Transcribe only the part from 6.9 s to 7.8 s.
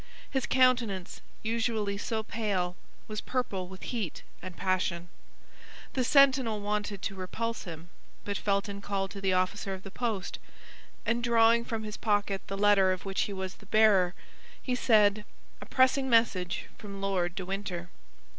to repulse